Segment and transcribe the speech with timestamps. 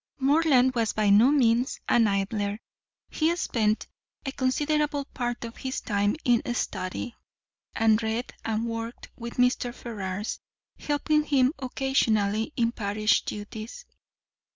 [0.17, 2.59] Morland was by no means an idler;
[3.11, 3.85] he spent
[4.25, 7.15] a considerable part of his time in study,
[7.75, 9.71] and read and worked with Mr.
[9.71, 10.39] Ferrars,
[10.79, 13.85] helping him occasionally in parish duties.